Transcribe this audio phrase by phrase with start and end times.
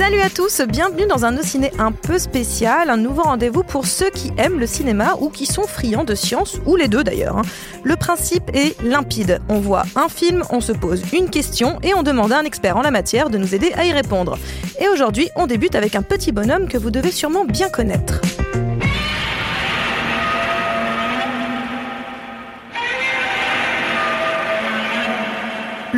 [0.00, 4.08] Salut à tous, bienvenue dans un ciné un peu spécial, un nouveau rendez-vous pour ceux
[4.08, 7.36] qui aiment le cinéma ou qui sont friands de science, ou les deux d'ailleurs.
[7.36, 7.42] hein.
[7.84, 9.42] Le principe est limpide.
[9.50, 12.78] On voit un film, on se pose une question et on demande à un expert
[12.78, 14.38] en la matière de nous aider à y répondre.
[14.80, 18.22] Et aujourd'hui, on débute avec un petit bonhomme que vous devez sûrement bien connaître.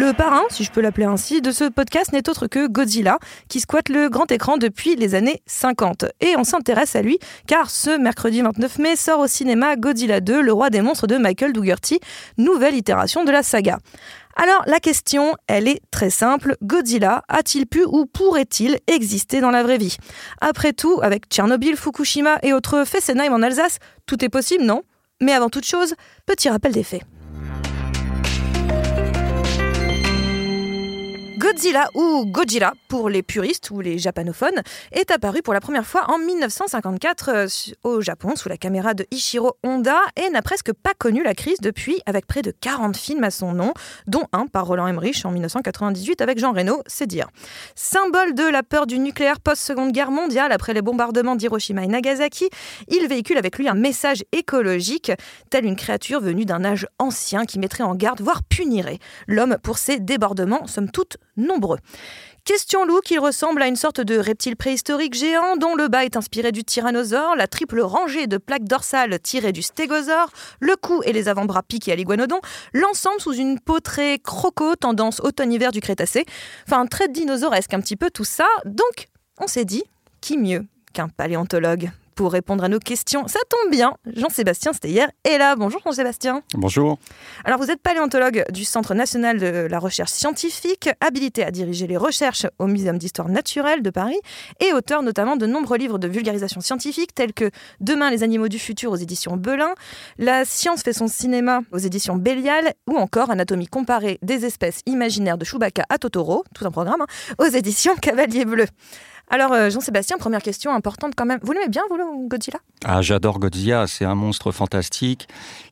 [0.02, 3.60] Le parrain, si je peux l'appeler ainsi, de ce podcast n'est autre que Godzilla, qui
[3.60, 6.06] squatte le grand écran depuis les années 50.
[6.20, 10.42] Et on s'intéresse à lui, car ce mercredi 29 mai sort au cinéma Godzilla 2,
[10.42, 12.00] le roi des monstres de Michael Dougherty,
[12.36, 13.78] nouvelle itération de la saga.
[14.34, 16.56] Alors la question, elle est très simple.
[16.64, 19.98] Godzilla a-t-il pu ou pourrait-il exister dans la vraie vie?
[20.40, 24.82] Après tout, avec Tchernobyl, Fukushima et autres Fessenheim en Alsace, tout est possible, non?
[25.20, 25.94] Mais avant toute chose,
[26.26, 27.02] petit rappel des faits.
[31.42, 34.62] Godzilla ou Gojira pour les puristes ou les japanophones
[34.92, 37.46] est apparu pour la première fois en 1954 euh,
[37.82, 41.58] au Japon sous la caméra de Ishiro Honda et n'a presque pas connu la crise
[41.60, 43.74] depuis avec près de 40 films à son nom,
[44.06, 47.26] dont un par Roland Emmerich en 1998 avec Jean Reno, c'est dire.
[47.74, 52.50] Symbole de la peur du nucléaire post-seconde guerre mondiale après les bombardements d'Hiroshima et Nagasaki,
[52.86, 55.10] il véhicule avec lui un message écologique,
[55.50, 59.78] tel une créature venue d'un âge ancien qui mettrait en garde, voire punirait l'homme pour
[59.78, 61.78] ses débordements, somme toute nombreux.
[62.44, 66.16] Question loup qu'il ressemble à une sorte de reptile préhistorique géant dont le bas est
[66.16, 71.12] inspiré du tyrannosaure, la triple rangée de plaques dorsales tirées du stégosaure, le cou et
[71.12, 72.40] les avant-bras piqués à l'iguanodon,
[72.72, 76.24] l'ensemble sous une peau très croco, tendance automne-hiver du Crétacé.
[76.66, 78.46] Enfin, très dinosauresque un petit peu tout ça.
[78.64, 79.06] Donc,
[79.38, 79.84] on s'est dit,
[80.20, 81.92] qui mieux qu'un paléontologue?
[82.14, 85.56] Pour répondre à nos questions Ça tombe bien, Jean-Sébastien, c'était hier, est là.
[85.56, 86.42] Bonjour Jean-Sébastien.
[86.54, 86.98] Bonjour.
[87.44, 91.96] Alors, vous êtes paléontologue du Centre national de la recherche scientifique, habilité à diriger les
[91.96, 94.18] recherches au Muséum d'histoire naturelle de Paris
[94.60, 97.50] et auteur notamment de nombreux livres de vulgarisation scientifique tels que
[97.80, 99.74] Demain les animaux du futur aux éditions Belin,
[100.18, 105.38] La science fait son cinéma aux éditions Bélial ou encore Anatomie comparée des espèces imaginaires
[105.38, 108.66] de Chewbacca à Totoro, tout un programme, hein, aux éditions Cavalier Bleu.
[109.28, 111.40] Alors, euh, Jean-Sébastien, première question importante quand même.
[111.42, 112.58] Vous l'aimez bien, vous, Godzilla?
[112.84, 115.28] Ah, j'adore Godzilla, c'est un monstre fantastique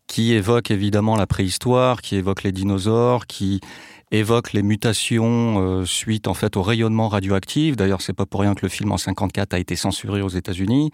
[0.07, 3.61] qui évoque évidemment la préhistoire, qui évoque les dinosaures, qui
[4.11, 7.77] évoque les mutations euh, suite en fait au rayonnement radioactif.
[7.77, 10.91] D'ailleurs, c'est pas pour rien que le film en 54 a été censuré aux États-Unis.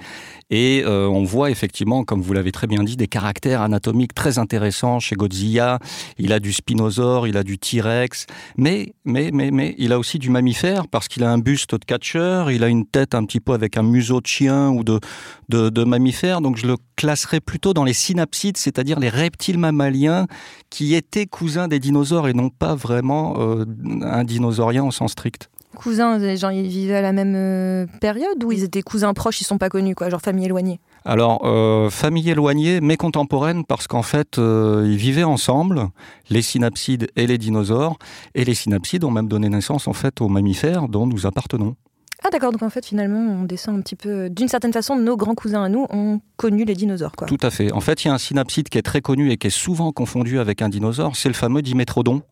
[0.51, 4.39] Et euh, on voit effectivement, comme vous l'avez très bien dit, des caractères anatomiques très
[4.39, 5.79] intéressants chez Godzilla.
[6.19, 10.19] Il a du spinosaure, il a du T-Rex, mais mais mais mais il a aussi
[10.19, 13.41] du mammifère parce qu'il a un buste de catcheur, il a une tête un petit
[13.41, 15.01] peu avec un museau de chien ou de
[15.49, 16.41] de, mammifère.
[16.41, 20.27] Donc je le classerais plutôt dans les synapsides, c'est-à-dire les reptiles mammaliens
[20.71, 23.65] qui étaient cousins des dinosaures et non pas vraiment euh,
[24.03, 25.51] un dinosaurien au sens strict.
[25.77, 29.45] Cousins, genre ils vivaient à la même euh, période ou ils étaient cousins proches, ils
[29.45, 30.81] sont pas connus, quoi, genre famille éloignée?
[31.05, 35.89] Alors, euh, famille éloignée, mais contemporaine, parce qu'en fait, euh, ils vivaient ensemble,
[36.31, 37.99] les synapsides et les dinosaures,
[38.35, 41.77] et les synapsides ont même donné naissance en fait aux mammifères dont nous appartenons.
[42.25, 45.17] Ah d'accord, donc en fait finalement on descend un petit peu, d'une certaine façon, nos
[45.17, 47.29] grands cousins à nous ont connu les dinosaures, quoi.
[47.29, 47.71] Tout à fait.
[47.73, 49.93] En fait, il y a un synapside qui est très connu et qui est souvent
[49.93, 52.23] confondu avec un dinosaure, c'est le fameux dimétrodon,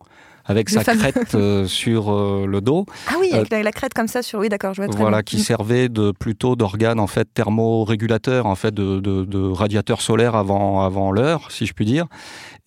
[0.45, 0.99] avec Le sa fameux.
[0.99, 2.85] crête euh, sur euh, le dos.
[3.07, 5.17] Ah oui, avec la, la crête comme ça sur, oui d'accord, je vois très voilà,
[5.17, 5.23] bien.
[5.23, 10.35] qui servait de plutôt d'organe en fait thermorégulateurs, en fait de, de, de radiateur solaire
[10.35, 12.05] avant avant l'heure, si je puis dire.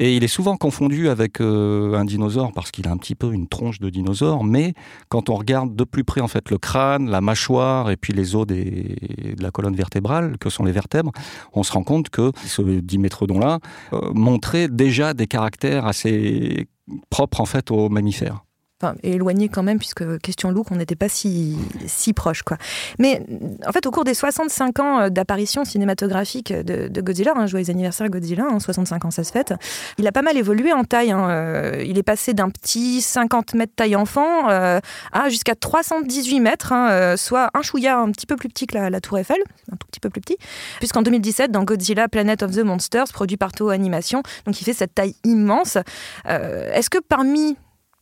[0.01, 3.33] Et il est souvent confondu avec euh, un dinosaure parce qu'il a un petit peu
[3.33, 4.75] une tronche de dinosaure, mais
[5.09, 8.37] quand on regarde de plus près en fait le crâne, la mâchoire et puis les
[8.37, 8.97] os des,
[9.37, 11.13] de la colonne vertébrale, que sont les vertèbres,
[11.53, 13.59] on se rend compte que ce dimétrodon-là
[13.93, 16.69] euh, montrait déjà des caractères assez
[17.11, 18.45] propres en fait aux mammifères.
[18.81, 22.43] Enfin, éloigné quand même, puisque question look, on n'était pas si, si proche.
[22.43, 22.59] Quoi.
[22.99, 23.23] Mais
[23.67, 28.09] en fait, au cours des 65 ans euh, d'apparition cinématographique de, Godzilla, hein, joyeux anniversaire
[28.09, 29.55] Godzilla, 65 hein, ans ça se fête,
[29.99, 31.11] il a pas mal évolué en taille.
[31.11, 34.81] Hein, euh, il est passé d'un petit 50 mètres taille enfant euh,
[35.13, 39.01] à jusqu'à 318 mètres, hein, soit un chouïa un petit peu plus petit que la,
[39.01, 39.39] Tour Eiffel,
[39.73, 40.37] un tout petit peu plus petit,
[40.79, 44.73] puisqu'en 2017, dans Godzilla Planet of the Monsters, produit par Toho Animation, donc il fait
[44.73, 45.79] cette taille immense.
[46.27, 47.57] Est-ce que parmi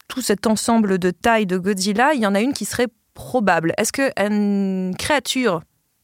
[0.08, 3.72] tout cet ensemble de tailles de Godzilla, il y en a une qui serait probable.
[3.78, 5.62] Est-ce qu'une créature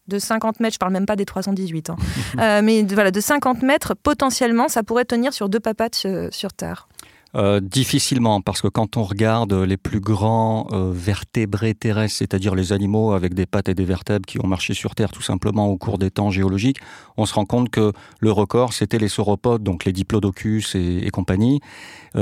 [0.09, 1.97] de 50 mètres, je parle même pas des 318, hein,
[2.39, 6.29] euh, mais de, voilà, de 50 mètres, potentiellement, ça pourrait tenir sur deux papates euh,
[6.33, 6.89] sur Terre?
[7.35, 13.13] Euh, difficilement, parce que quand on regarde les plus grands vertébrés terrestres, c'est-à-dire les animaux
[13.13, 15.97] avec des pattes et des vertèbres qui ont marché sur Terre tout simplement au cours
[15.97, 16.77] des temps géologiques,
[17.17, 21.09] on se rend compte que le record, c'était les sauropodes, donc les diplodocus et, et
[21.09, 21.61] compagnie,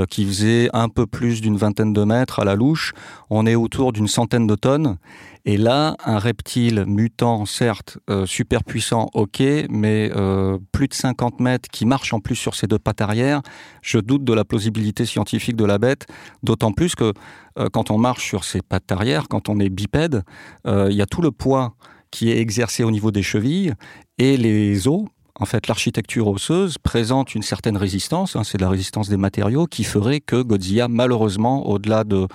[0.09, 2.93] qui faisaient un peu plus d'une vingtaine de mètres à la louche.
[3.29, 4.97] On est autour d'une centaine de tonnes.
[5.43, 11.39] Et là, un reptile mutant, certes, euh, super puissant, ok, mais euh, plus de 50
[11.39, 13.41] mètres, qui marche en plus sur ses deux pattes arrière,
[13.81, 16.05] je doute de la plausibilité scientifique de la bête,
[16.43, 17.13] d'autant plus que
[17.57, 20.23] euh, quand on marche sur ses pattes arrière, quand on est bipède,
[20.65, 21.75] il y a tout le poids
[22.11, 23.73] qui est exercé au niveau des chevilles
[24.17, 25.05] et les os,
[25.39, 29.83] en fait, l'architecture osseuse présente une certaine résistance, hein, c'est la résistance des matériaux, qui
[29.83, 32.27] ferait que Godzilla, malheureusement, au-delà de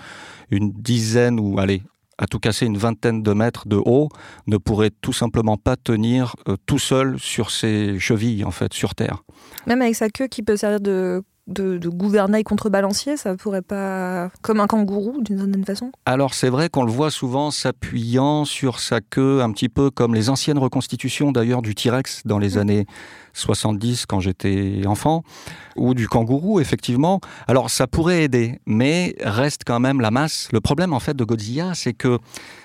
[0.51, 1.83] dizaine ou allez,
[2.19, 4.09] à tout casser une vingtaine de mètres de haut,
[4.47, 8.95] ne pourrait tout simplement pas tenir euh, tout seul sur ses chevilles, en fait, sur
[8.95, 9.23] Terre.
[9.67, 14.31] Même avec sa queue qui peut servir de de, gouvernail contrebalancier, ça pourrait pas.
[14.43, 15.93] comme un kangourou, d'une certaine façon?
[16.05, 20.15] Alors, c'est vrai qu'on le voit souvent s'appuyant sur sa queue, un petit peu comme
[20.15, 22.59] les anciennes reconstitutions d'ailleurs du T-Rex dans les mmh.
[22.59, 22.87] années
[23.35, 25.23] 70 quand j'étais enfant,
[25.77, 27.21] ou du kangourou, effectivement.
[27.47, 30.49] Alors, ça pourrait aider, mais reste quand même la masse.
[30.53, 32.19] Le problème, en fait, de Godzilla, c'est que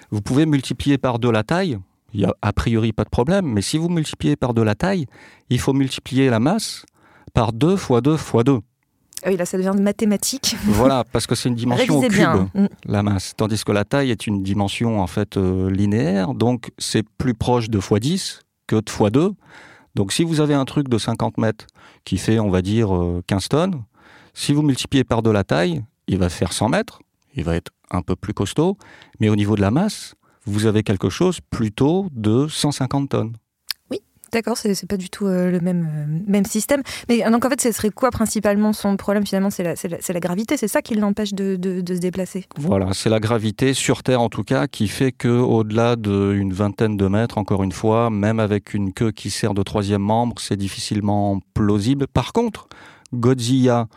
[0.09, 1.77] vous pouvez multiplier par deux la taille,
[2.13, 4.75] il n'y a a priori pas de problème, mais si vous multipliez par deux la
[4.75, 5.05] taille,
[5.49, 6.85] il faut multiplier la masse
[7.33, 8.59] par 2 fois 2 fois 2
[9.25, 10.55] oui, là, ça devient mathématique.
[10.65, 12.67] Voilà, parce que c'est une dimension au cube, mm.
[12.85, 13.33] la masse.
[13.37, 16.33] Tandis que la taille est une dimension, en fait, euh, linéaire.
[16.33, 19.33] Donc, c'est plus proche de x10 que de x2.
[19.95, 21.67] Donc, si vous avez un truc de 50 mètres
[22.05, 22.89] qui fait, on va dire,
[23.27, 23.83] 15 euh, tonnes,
[24.33, 27.01] si vous multipliez par de la taille, il va faire 100 mètres.
[27.35, 28.77] Il va être un peu plus costaud.
[29.19, 30.15] Mais au niveau de la masse,
[30.45, 33.33] vous avez quelque chose plutôt de 150 tonnes.
[34.31, 36.81] D'accord, c'est pas du tout euh, le même, euh, même système.
[37.09, 39.49] Mais donc en fait, ce serait quoi principalement son problème finalement?
[39.49, 42.45] C'est la, gravité, c'est ça qui l'empêche de, de, se déplacer?
[42.57, 46.95] Voilà, c'est la gravité sur Terre en tout cas qui fait quau delà d'une vingtaine
[46.95, 50.57] de mètres, encore une fois, même avec une queue qui sert de troisième membre, c'est
[50.57, 52.07] difficilement plausible.
[52.07, 52.67] Par contre,
[53.13, 53.87] Godzilla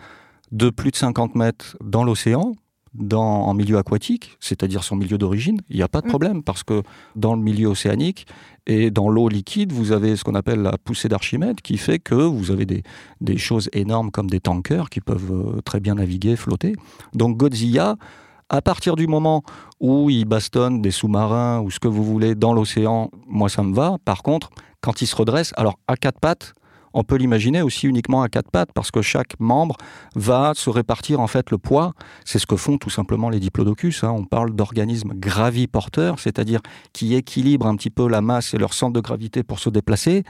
[0.51, 2.55] de plus de 50 mètres dans l'océan,
[2.95, 6.11] dans, en milieu aquatique, c'est-à-dire son milieu d'origine, il n'y a pas de mm.
[6.11, 6.83] problème parce que
[7.17, 8.27] dans le milieu océanique
[8.67, 12.15] et dans l'eau liquide, vous avez ce qu'on appelle la poussée d'Archimède qui fait que
[12.15, 12.83] vous avez des,
[13.21, 16.75] des choses énormes comme des tankers qui peuvent euh, très bien naviguer, flotter.
[17.15, 17.97] Donc Godzilla,
[18.49, 19.43] à partir du moment
[19.81, 23.75] où il bastonne des sous-marins ou ce que vous voulez dans l'océan, moi ça me
[23.75, 23.97] va.
[24.05, 24.51] Par contre,
[24.81, 26.55] quand il se redresse, alors à quatre pattes,
[26.95, 29.77] on peut l'imaginer aussi uniquement à quatre pattes parce que chaque membre
[30.15, 31.93] va se répartir en fait le poids.
[32.25, 34.05] C'est ce que font tout simplement les diplodocus.
[34.05, 34.11] Hein.
[34.17, 36.61] On parle d'organismes graviporteurs, c'est-à-dire
[36.93, 40.23] qui équilibrent un petit peu la masse et leur centre de gravité pour se déplacer.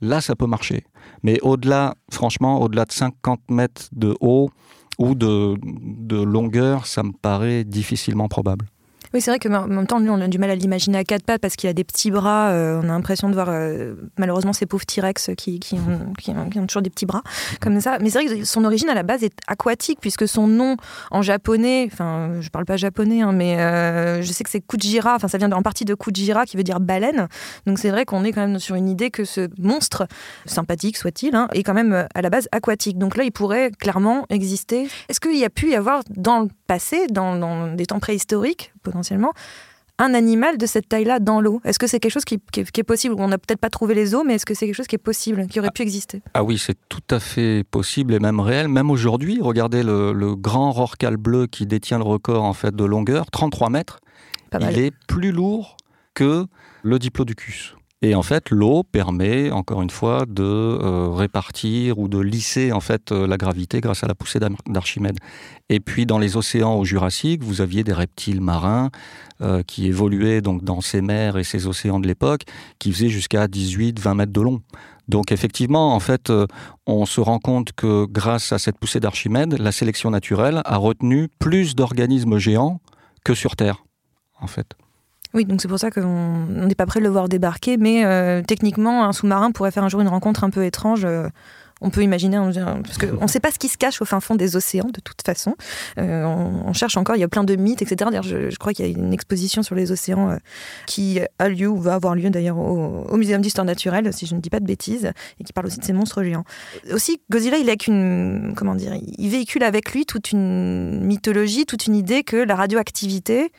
[0.00, 0.84] Là, ça peut marcher.
[1.22, 4.50] Mais au-delà, franchement, au-delà de 50 mètres de haut
[4.98, 8.69] ou de, de longueur, ça me paraît difficilement probable.
[9.12, 11.04] Oui, c'est vrai que en même temps, lui, on a du mal à l'imaginer à
[11.04, 12.50] quatre pattes parce qu'il a des petits bras.
[12.50, 16.30] Euh, on a l'impression de voir euh, malheureusement ces pauvres T-Rex qui, qui, ont, qui,
[16.30, 17.22] ont, toujours des petits bras
[17.60, 17.98] comme ça.
[18.00, 20.76] Mais c'est vrai que son origine à la base est aquatique puisque son nom
[21.10, 25.16] en japonais, enfin, je parle pas japonais, hein, mais euh, je sais que c'est Kujira.
[25.16, 27.26] Enfin, ça vient en partie de Kujira qui veut dire baleine.
[27.66, 30.06] Donc c'est vrai qu'on est quand même sur une idée que ce monstre,
[30.46, 32.96] sympathique soit-il, hein, est quand même à la base aquatique.
[32.96, 34.88] Donc là, il pourrait clairement exister.
[35.08, 38.72] Est-ce qu'il y a pu y avoir dans le passé, dans, dans des temps préhistoriques,
[38.84, 39.32] potentiellement,
[39.98, 41.60] un animal de cette taille-là dans l'eau?
[41.64, 43.16] Est-ce que c'est quelque chose qui, est possible?
[43.18, 45.06] On n'a peut-être pas trouvé les os, mais est-ce que c'est quelque chose qui est
[45.12, 46.22] possible, qui aurait pu exister?
[46.32, 48.68] Ah oui, c'est tout à fait possible et même réel.
[48.68, 53.32] Même aujourd'hui, regardez le, grand rorcal bleu qui détient le record en fait de longueur,
[53.32, 53.98] 33 mètres.
[54.60, 55.76] il est plus lourd
[56.14, 56.46] que
[56.84, 57.74] le diplodocus.
[58.02, 62.80] Et en fait, l'eau permet, encore une fois, de euh, répartir ou de lisser en
[62.80, 65.18] fait euh, la gravité grâce à la poussée d'Archimède.
[65.68, 68.90] Et puis, dans les océans au Jurassique, vous aviez des reptiles marins
[69.42, 72.44] euh, qui évoluaient donc dans ces mers et ces océans de l'époque,
[72.78, 74.62] qui faisaient jusqu'à 18-20 mètres de long.
[75.08, 76.32] Donc effectivement, en fait,
[76.86, 81.28] on se rend compte que grâce à cette poussée d'Archimède, la sélection naturelle a retenu
[81.38, 82.80] plus d'organismes géants
[83.24, 83.84] que sur Terre,
[84.40, 84.76] en fait.
[85.32, 88.42] Oui, donc c'est pour ça qu'on n'est pas prêt de le voir débarquer, mais euh,
[88.42, 91.04] techniquement, un sous-marin pourrait faire un jour une rencontre un peu étrange.
[91.04, 91.28] Euh,
[91.82, 94.34] on peut imaginer, parce qu'on ne sait pas ce qui se cache au fin fond
[94.34, 95.54] des océans, de toute façon.
[95.96, 98.10] Euh, on, cherche encore, il y a plein de mythes, etc.
[98.10, 100.36] D'ailleurs, je, crois qu'il y a une exposition sur les océans
[100.86, 104.34] qui a lieu, ou va avoir lieu d'ailleurs au, au, Muséum d'histoire naturelle, si je
[104.34, 105.10] ne dis pas de bêtises,
[105.40, 106.44] et qui parle aussi de ces monstres géants.
[106.92, 108.52] Aussi, Godzilla, il a qu'une.
[108.54, 113.52] Comment dire Il véhicule avec lui toute une mythologie, toute une idée que la radioactivité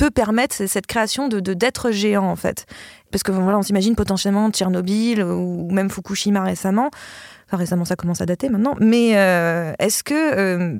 [0.00, 2.64] peut permettre cette création de d'être géant en fait.
[3.12, 6.88] Parce que voilà, on s'imagine potentiellement Tchernobyl ou même Fukushima récemment.
[7.46, 8.74] Enfin récemment, ça commence à dater maintenant.
[8.80, 10.78] Mais euh, est-ce que euh,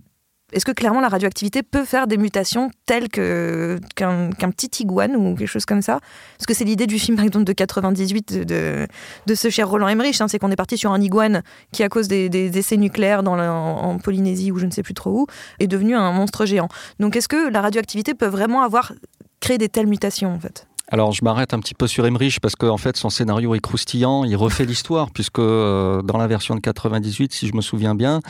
[0.52, 5.48] est-ce que clairement la radioactivité peut faire des mutations telles qu'un, petit iguane ou quelque
[5.48, 6.00] chose comme ça?
[6.38, 8.86] Parce que c'est l'idée du film, par exemple, de 98 de,
[9.34, 11.42] ce cher Roland Emmerich, hein, c'est qu'on est parti sur un iguane
[11.72, 15.26] qui, à cause des, essais nucléaires en, Polynésie ou je ne sais plus trop où,
[15.58, 16.68] est devenu un monstre géant.
[16.98, 18.92] Donc est-ce que la radioactivité peut vraiment avoir
[19.40, 20.66] créé des telles mutations en fait?
[20.92, 23.60] Alors je m'arrête un petit peu sur Emmerich parce qu'en en fait son scénario est
[23.60, 27.94] croustillant, il refait l'histoire puisque euh, dans la version de 98, si je me souviens
[27.94, 28.20] bien,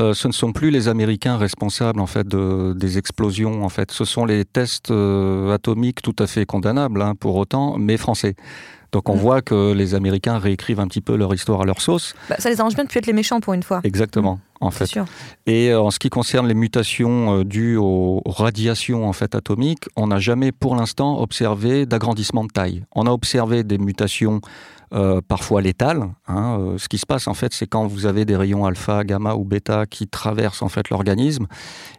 [0.00, 3.62] euh, ce ne sont plus les Américains responsables en fait de, des explosions.
[3.62, 7.76] En fait, ce sont les tests euh, atomiques tout à fait condamnables hein, pour autant,
[7.78, 8.34] mais français.
[8.92, 9.18] Donc on mmh.
[9.18, 12.14] voit que les Américains réécrivent un petit peu leur histoire à leur sauce.
[12.28, 13.80] Bah, ça les arrange bien de plus être les méchants pour une fois.
[13.84, 14.36] Exactement.
[14.36, 14.64] Mmh.
[14.64, 14.98] En fait.
[15.46, 20.06] Et euh, en ce qui concerne les mutations dues aux radiations en fait atomiques, on
[20.06, 22.84] n'a jamais pour l'instant observé d'agrandissement de taille.
[22.94, 24.40] On a observé des mutations
[24.94, 26.10] euh, parfois létales.
[26.28, 26.58] Hein.
[26.60, 29.34] Euh, ce qui se passe en fait, c'est quand vous avez des rayons alpha, gamma
[29.34, 31.46] ou bêta qui traversent en fait l'organisme,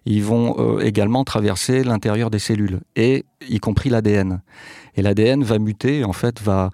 [0.05, 4.41] ils vont euh, également traverser l'intérieur des cellules et y compris l'ADN.
[4.95, 6.69] Et l'ADN va muter, en fait, va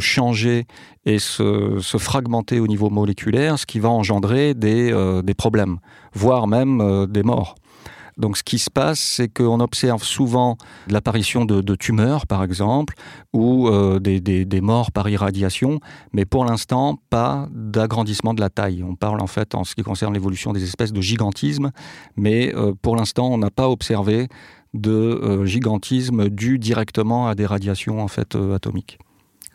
[0.00, 0.66] changer
[1.06, 5.78] et se, se, fragmenter au niveau moléculaire, ce qui va engendrer des, des problèmes,
[6.12, 7.54] voire même des morts.
[8.20, 10.58] Donc ce qui se passe, c'est qu'on observe souvent
[10.88, 12.94] l'apparition de, tumeurs, par exemple,
[13.32, 15.80] ou euh, des, morts par irradiation,
[16.12, 18.82] mais pour l'instant, pas d'agrandissement de la taille.
[18.82, 21.70] On parle en fait, en ce qui concerne l'évolution des espèces, de gigantisme,
[22.16, 24.28] mais euh, pour l'instant, on n'a pas observé
[24.74, 28.98] de euh, gigantisme dû directement à des radiations en fait atomiques.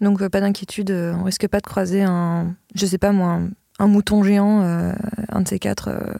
[0.01, 3.39] Donc pas d'inquiétude, on risque pas de croiser un, je sais pas moi,
[3.79, 6.19] un, mouton géant, un de ces quatre,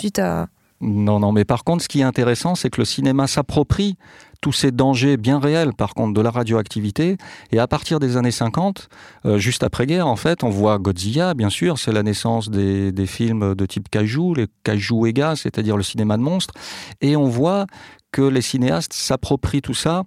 [0.00, 0.48] suite à
[0.80, 3.96] non, non, mais par contre, ce qui est intéressant, c'est que le cinéma s'approprie
[4.42, 7.16] tous ces dangers bien réels, par contre, de la radioactivité.
[7.50, 8.88] Et à partir des années 50,
[9.24, 13.54] euh, juste après-guerre, en fait, on voit Godzilla, bien sûr, c'est la naissance des, films
[13.54, 16.54] de type kaiju, les kaiju ega, c'est-à-dire le cinéma de monstres.
[17.00, 17.66] Et on voit
[18.12, 20.04] que les cinéastes s'approprient tout ça,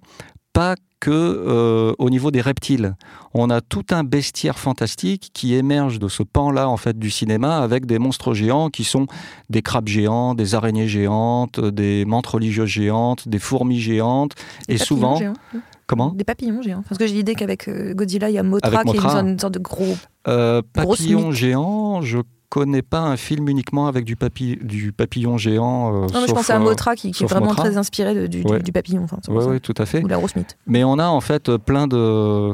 [0.52, 2.94] pas que euh, au niveau des reptiles.
[3.32, 7.58] On a tout un bestiaire fantastique qui émerge de ce pan-là en fait du cinéma
[7.58, 9.06] avec des monstres géants qui sont
[9.48, 14.34] des crabes géants, des araignées géantes, des menthes religieuses géantes, des fourmis géantes
[14.68, 15.18] et souvent
[15.90, 16.10] Comment?
[16.10, 16.84] Des papillons géants.
[16.88, 19.54] Parce que j'ai l'idée qu'avec euh, Godzilla, il y a Mothra, qui est une sorte
[19.54, 19.96] de gros.
[20.28, 22.18] Euh, papillon géant, je
[22.50, 24.16] connais pas un film uniquement avec du,
[24.60, 25.94] du papillon géant.
[25.94, 28.72] Euh, non, mais je pense à Motra qui, qui est vraiment très inspiré du, du,
[28.72, 29.06] papillon.
[29.28, 30.02] oui, tout à fait.
[30.02, 30.58] Ou l'aerosmith.
[30.66, 32.52] Mais on a en fait plein de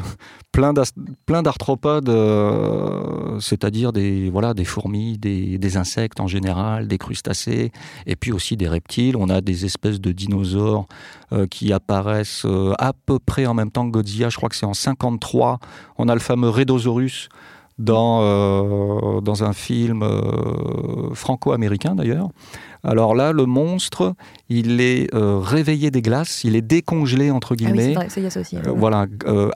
[0.53, 7.73] plein d'arthropodes, euh, c'est-à-dire des voilà des fourmis, des, des, insectes en général, des crustacés,
[8.07, 9.17] et puis aussi des reptiles.
[9.17, 10.87] On a des espèces de dinosaures
[11.33, 12.47] euh, qui apparaissent
[12.79, 14.29] à peu près en même temps que Godzilla.
[14.29, 15.59] Je crois que c'est en 53.
[15.99, 17.29] On a le fameux Rhedosaurus
[17.79, 22.29] dans, euh, dans un film euh, franco-américain d'ailleurs.
[22.83, 24.15] Alors là, le monstre,
[24.49, 27.95] il est euh, réveillé des glaces, il est décongelé entre guillemets.
[27.97, 29.07] Ah oui, vrai, aussi, voilà,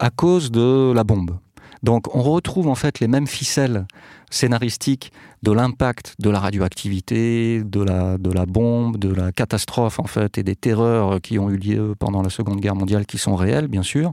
[0.00, 1.38] à cause de la bombe.
[1.82, 3.86] Donc on retrouve en fait les mêmes ficelles
[4.30, 5.12] scénaristiques
[5.42, 10.36] de l'impact de la radioactivité, de la, de la bombe, de la catastrophe en fait
[10.36, 13.68] et des terreurs qui ont eu lieu pendant la Seconde Guerre mondiale qui sont réelles
[13.68, 14.12] bien sûr,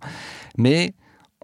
[0.58, 0.94] mais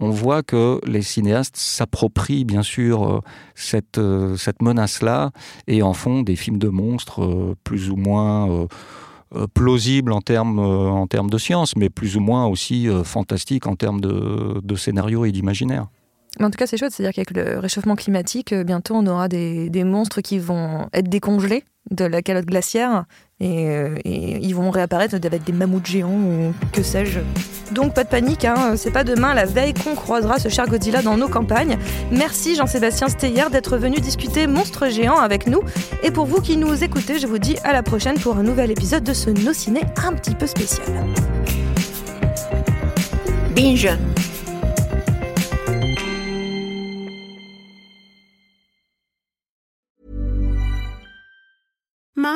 [0.03, 3.19] on voit que les cinéastes s'approprient bien sûr euh,
[3.55, 5.31] cette, euh, cette menace-là
[5.67, 8.67] et en font des films de monstres euh, plus ou moins
[9.55, 13.99] plausibles en termes, en termes de science, mais plus ou moins aussi fantastiques en termes
[13.99, 15.87] de, de scénario et d'imaginaire.
[16.39, 19.83] En tout cas, c'est chouette, c'est-à-dire qu'avec le réchauffement climatique, bientôt on aura des, des,
[19.83, 23.05] monstres qui vont être décongelés de la calotte glaciaire
[23.39, 27.19] et, euh, et, ils vont réapparaître avec des mammouths géants ou que sais-je.
[27.71, 31.01] Donc pas de panique, hein, c'est pas demain la veille qu'on croisera ce cher Godzilla
[31.01, 31.77] dans nos campagnes.
[32.11, 35.61] Merci Jean-Sébastien Steyer d'être venu discuter monstres géants avec nous.
[36.03, 38.71] Et pour vous qui nous écoutez, je vous dis à la prochaine pour un nouvel
[38.71, 40.87] épisode de ce No Ciné un petit peu spécial.
[43.55, 43.89] Binge